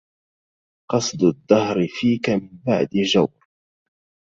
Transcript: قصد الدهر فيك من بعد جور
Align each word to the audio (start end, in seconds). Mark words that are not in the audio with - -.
قصد 0.91 1.23
الدهر 1.23 1.87
فيك 2.01 2.29
من 2.29 2.49
بعد 2.67 2.89
جور 3.13 3.47